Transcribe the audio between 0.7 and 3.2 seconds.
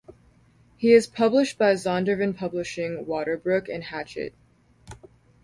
He is published by Zondervan Publishing,